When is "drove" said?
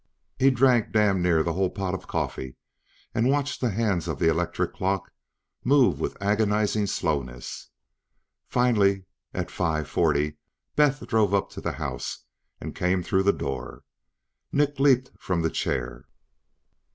11.05-11.35